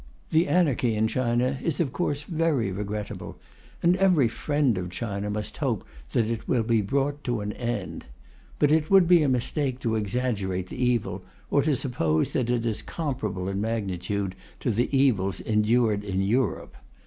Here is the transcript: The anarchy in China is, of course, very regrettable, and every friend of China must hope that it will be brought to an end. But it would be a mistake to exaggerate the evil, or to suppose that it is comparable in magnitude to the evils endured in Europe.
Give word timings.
The 0.31 0.47
anarchy 0.47 0.95
in 0.95 1.07
China 1.07 1.59
is, 1.61 1.79
of 1.79 1.93
course, 1.93 2.23
very 2.23 2.71
regrettable, 2.71 3.37
and 3.83 3.95
every 3.97 4.27
friend 4.27 4.75
of 4.79 4.89
China 4.89 5.29
must 5.29 5.59
hope 5.59 5.85
that 6.13 6.25
it 6.25 6.47
will 6.47 6.63
be 6.63 6.81
brought 6.81 7.23
to 7.25 7.41
an 7.41 7.53
end. 7.53 8.05
But 8.57 8.71
it 8.71 8.89
would 8.89 9.07
be 9.07 9.21
a 9.21 9.29
mistake 9.29 9.79
to 9.81 9.93
exaggerate 9.95 10.69
the 10.69 10.83
evil, 10.83 11.21
or 11.51 11.61
to 11.61 11.75
suppose 11.75 12.33
that 12.33 12.49
it 12.49 12.65
is 12.65 12.81
comparable 12.81 13.47
in 13.47 13.61
magnitude 13.61 14.33
to 14.61 14.71
the 14.71 14.89
evils 14.91 15.39
endured 15.39 16.03
in 16.03 16.19
Europe. 16.23 16.77